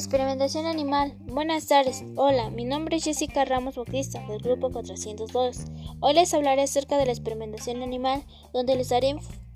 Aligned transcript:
Experimentación 0.00 0.64
animal. 0.64 1.14
Buenas 1.26 1.66
tardes. 1.66 2.04
Hola, 2.16 2.48
mi 2.48 2.64
nombre 2.64 2.96
es 2.96 3.04
Jessica 3.04 3.44
Ramos 3.44 3.76
Bautista 3.76 4.26
del 4.28 4.38
grupo 4.38 4.70
402. 4.70 5.66
Hoy 6.00 6.14
les 6.14 6.32
hablaré 6.32 6.62
acerca 6.62 6.96
de 6.96 7.04
la 7.04 7.12
experimentación 7.12 7.82
animal, 7.82 8.24
donde 8.54 8.76
les 8.76 8.88
daré 8.88 9.08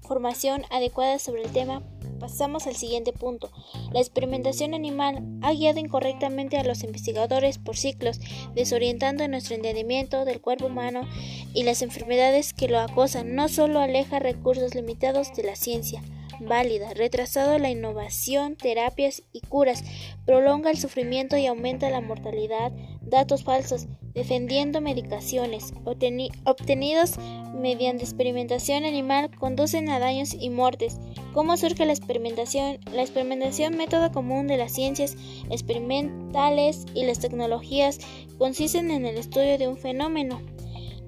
información 0.03 0.65
adecuada 0.71 1.19
sobre 1.19 1.45
el 1.45 1.53
tema. 1.53 1.83
Pasamos 2.21 2.67
al 2.67 2.77
siguiente 2.77 3.15
punto. 3.15 3.51
La 3.95 4.01
experimentación 4.01 4.75
animal 4.75 5.25
ha 5.41 5.55
guiado 5.55 5.81
incorrectamente 5.81 6.59
a 6.59 6.65
los 6.65 6.85
investigadores 6.85 7.57
por 7.57 7.79
ciclos, 7.79 8.21
desorientando 8.55 9.27
nuestro 9.27 9.57
entendimiento 9.57 10.27
del 10.27 10.43
cuerpo 10.43 10.67
humano 10.67 11.09
y 11.55 11.63
las 11.63 11.81
enfermedades 11.81 12.53
que 12.53 12.69
lo 12.69 12.81
acosan. 12.81 13.35
No 13.35 13.49
solo 13.49 13.81
aleja 13.81 14.19
recursos 14.19 14.75
limitados 14.75 15.35
de 15.35 15.45
la 15.45 15.57
ciencia, 15.57 16.03
válida, 16.41 16.95
retrasado 16.95 17.59
la 17.59 17.71
innovación, 17.71 18.57
terapias 18.57 19.23
y 19.33 19.41
curas, 19.41 19.85
prolonga 20.25 20.71
el 20.71 20.79
sufrimiento 20.79 21.37
y 21.37 21.47
aumenta 21.47 21.91
la 21.91 22.01
mortalidad, 22.01 22.73
datos 23.03 23.45
falsos, 23.45 23.87
defendiendo 24.15 24.81
medicaciones 24.81 25.73
obtenidos 25.85 27.19
mediante 27.53 28.05
experimentación 28.05 28.85
animal 28.85 29.31
conducen 29.39 29.89
a 29.89 29.99
daños 29.99 30.35
y 30.35 30.51
muertes. 30.51 30.99
¿Cómo 31.33 31.57
surge 31.57 31.87
la 31.87 31.93
experimentación? 31.93 32.79
La 32.93 33.03
experimentación, 33.03 33.77
método 33.77 34.13
común 34.13 34.47
de 34.47 34.57
las 34.57 34.73
ciencias 34.73 35.17
experimentales 35.51 36.85
y 36.95 37.07
las 37.07 37.21
tecnologías, 37.21 37.99
consisten 38.39 38.91
en 38.91 39.07
el 39.07 39.17
estudio 39.17 39.59
de 39.59 39.69
un 39.69 39.77
fenómeno 39.77 40.41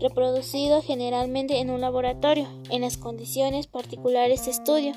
reproducido 0.01 0.83
generalmente 0.83 1.59
en 1.59 1.71
un 1.71 1.81
laboratorio, 1.81 2.49
en 2.71 2.83
las 2.83 2.97
condiciones 2.97 3.67
particulares 3.67 4.45
de 4.45 4.51
estudio, 4.51 4.93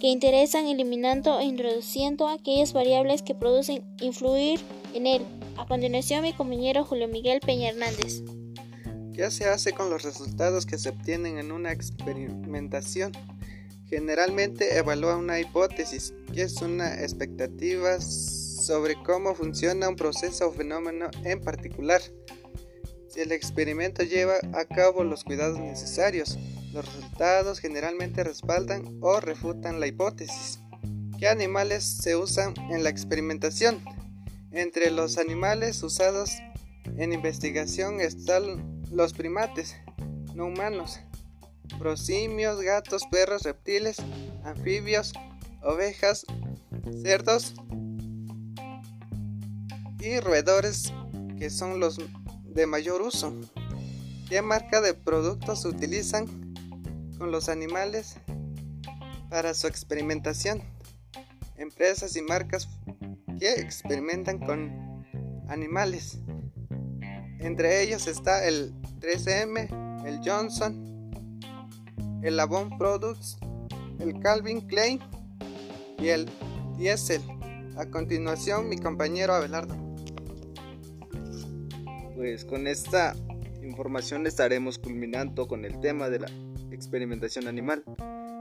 que 0.00 0.08
interesan 0.08 0.66
eliminando 0.66 1.38
e 1.40 1.44
introduciendo 1.44 2.28
aquellas 2.28 2.72
variables 2.72 3.22
que 3.22 3.34
producen 3.34 3.84
influir 4.00 4.60
en 4.92 5.06
él. 5.06 5.22
A 5.56 5.66
continuación, 5.66 6.22
mi 6.22 6.32
compañero 6.32 6.84
Julio 6.84 7.08
Miguel 7.08 7.40
Peña 7.40 7.70
Hernández. 7.70 8.22
¿Qué 9.14 9.30
se 9.30 9.46
hace 9.46 9.72
con 9.72 9.90
los 9.90 10.02
resultados 10.02 10.66
que 10.66 10.76
se 10.76 10.88
obtienen 10.88 11.38
en 11.38 11.52
una 11.52 11.72
experimentación? 11.72 13.12
Generalmente 13.88 14.76
evalúa 14.76 15.16
una 15.16 15.38
hipótesis, 15.38 16.14
que 16.32 16.42
es 16.42 16.60
una 16.60 17.00
expectativa 17.00 18.00
sobre 18.00 18.96
cómo 19.04 19.34
funciona 19.34 19.88
un 19.88 19.94
proceso 19.94 20.48
o 20.48 20.52
fenómeno 20.52 21.10
en 21.22 21.40
particular. 21.40 22.00
El 23.16 23.30
experimento 23.30 24.02
lleva 24.02 24.34
a 24.54 24.64
cabo 24.64 25.04
los 25.04 25.22
cuidados 25.22 25.58
necesarios, 25.58 26.36
los 26.72 26.84
resultados 26.84 27.60
generalmente 27.60 28.24
respaldan 28.24 28.98
o 29.00 29.20
refutan 29.20 29.78
la 29.78 29.86
hipótesis. 29.86 30.58
¿Qué 31.18 31.28
animales 31.28 31.84
se 31.84 32.16
usan 32.16 32.54
en 32.70 32.82
la 32.82 32.90
experimentación? 32.90 33.80
Entre 34.50 34.90
los 34.90 35.16
animales 35.18 35.82
usados 35.84 36.32
en 36.96 37.12
investigación 37.12 38.00
están 38.00 38.82
los 38.90 39.12
primates, 39.12 39.76
no 40.34 40.46
humanos, 40.46 40.98
prosimios, 41.78 42.60
gatos, 42.62 43.04
perros, 43.10 43.42
reptiles, 43.42 43.96
anfibios, 44.42 45.12
ovejas, 45.62 46.26
cerdos 47.02 47.54
y 50.00 50.18
roedores 50.18 50.92
que 51.38 51.48
son 51.50 51.78
los 51.78 51.98
de 52.54 52.66
mayor 52.66 53.02
uso. 53.02 53.32
¿Qué 54.28 54.40
marca 54.40 54.80
de 54.80 54.94
productos 54.94 55.64
utilizan 55.64 56.54
con 57.18 57.30
los 57.30 57.48
animales 57.48 58.16
para 59.28 59.54
su 59.54 59.66
experimentación? 59.66 60.62
Empresas 61.56 62.16
y 62.16 62.22
marcas 62.22 62.68
que 63.38 63.54
experimentan 63.54 64.38
con 64.38 65.04
animales. 65.48 66.18
Entre 67.40 67.82
ellos 67.82 68.06
está 68.06 68.46
el 68.46 68.72
3M, 69.00 70.06
el 70.06 70.20
Johnson, 70.24 71.10
el 72.22 72.38
Avon 72.40 72.78
Products, 72.78 73.36
el 73.98 74.18
Calvin 74.20 74.66
Klein 74.66 75.00
y 75.98 76.08
el 76.08 76.30
Diesel. 76.78 77.22
A 77.76 77.86
continuación, 77.86 78.68
mi 78.68 78.78
compañero 78.78 79.34
Abelardo 79.34 79.93
pues 82.14 82.44
con 82.44 82.66
esta 82.66 83.14
información 83.62 84.26
estaremos 84.26 84.78
culminando 84.78 85.48
con 85.48 85.64
el 85.64 85.80
tema 85.80 86.08
de 86.08 86.20
la 86.20 86.30
experimentación 86.70 87.48
animal. 87.48 87.84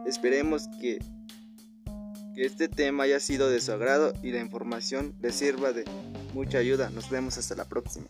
Esperemos 0.06 0.68
que, 0.82 1.00
que 2.36 2.46
este 2.46 2.68
tema 2.68 3.04
haya 3.04 3.20
sido 3.20 3.50
de 3.50 3.60
su 3.62 3.72
agrado 3.72 4.14
y 4.22 4.32
la 4.32 4.40
información 4.40 5.16
les 5.22 5.36
sirva 5.36 5.72
de 5.72 5.86
mucha 6.34 6.58
ayuda. 6.58 6.90
Nos 6.90 7.10
vemos 7.10 7.38
hasta 7.38 7.56
la 7.56 7.66
próxima. 7.66 8.08